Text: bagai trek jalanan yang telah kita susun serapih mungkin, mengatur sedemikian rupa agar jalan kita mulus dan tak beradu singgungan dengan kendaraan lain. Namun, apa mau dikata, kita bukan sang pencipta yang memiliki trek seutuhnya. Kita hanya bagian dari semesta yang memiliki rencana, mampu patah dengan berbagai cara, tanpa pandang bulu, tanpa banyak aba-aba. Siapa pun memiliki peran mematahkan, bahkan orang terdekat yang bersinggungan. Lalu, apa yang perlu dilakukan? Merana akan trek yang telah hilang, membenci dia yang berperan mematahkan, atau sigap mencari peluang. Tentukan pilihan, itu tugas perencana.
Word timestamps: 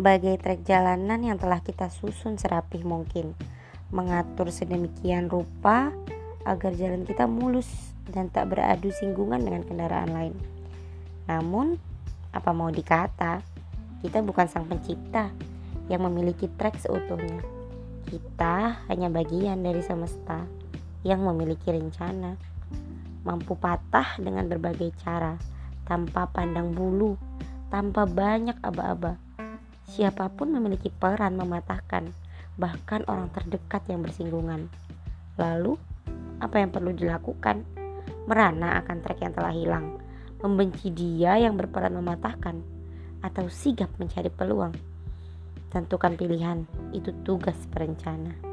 bagai 0.00 0.40
trek 0.40 0.64
jalanan 0.64 1.20
yang 1.20 1.36
telah 1.36 1.60
kita 1.60 1.92
susun 1.92 2.40
serapih 2.40 2.82
mungkin, 2.82 3.36
mengatur 3.94 4.48
sedemikian 4.48 5.28
rupa 5.28 5.92
agar 6.48 6.72
jalan 6.72 7.04
kita 7.04 7.28
mulus 7.28 7.68
dan 8.08 8.32
tak 8.32 8.50
beradu 8.50 8.88
singgungan 8.90 9.44
dengan 9.44 9.62
kendaraan 9.62 10.10
lain. 10.10 10.34
Namun, 11.28 11.76
apa 12.32 12.50
mau 12.50 12.72
dikata, 12.72 13.44
kita 14.00 14.24
bukan 14.24 14.48
sang 14.48 14.66
pencipta 14.66 15.28
yang 15.92 16.06
memiliki 16.08 16.48
trek 16.56 16.80
seutuhnya. 16.80 17.44
Kita 18.08 18.86
hanya 18.90 19.12
bagian 19.12 19.62
dari 19.62 19.84
semesta 19.84 20.42
yang 21.04 21.22
memiliki 21.22 21.70
rencana, 21.70 22.34
mampu 23.22 23.54
patah 23.54 24.16
dengan 24.16 24.48
berbagai 24.48 24.96
cara, 25.04 25.36
tanpa 25.84 26.30
pandang 26.30 26.72
bulu, 26.72 27.18
tanpa 27.70 28.04
banyak 28.04 28.58
aba-aba. 28.60 29.16
Siapa 29.86 30.26
pun 30.30 30.50
memiliki 30.50 30.90
peran 30.90 31.38
mematahkan, 31.38 32.10
bahkan 32.58 33.06
orang 33.06 33.30
terdekat 33.30 33.86
yang 33.86 34.02
bersinggungan. 34.02 34.66
Lalu, 35.38 35.78
apa 36.42 36.58
yang 36.58 36.74
perlu 36.74 36.90
dilakukan? 36.90 37.62
Merana 38.26 38.78
akan 38.84 38.96
trek 39.02 39.22
yang 39.22 39.34
telah 39.34 39.54
hilang, 39.54 39.96
membenci 40.42 40.90
dia 40.90 41.38
yang 41.38 41.54
berperan 41.54 41.96
mematahkan, 41.96 42.60
atau 43.22 43.46
sigap 43.48 43.90
mencari 43.96 44.28
peluang. 44.28 44.74
Tentukan 45.70 46.18
pilihan, 46.18 46.66
itu 46.90 47.14
tugas 47.22 47.56
perencana. 47.70 48.49